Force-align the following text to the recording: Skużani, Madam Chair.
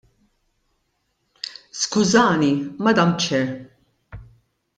Skużani, 1.71 2.73
Madam 2.79 3.17
Chair. 3.19 3.47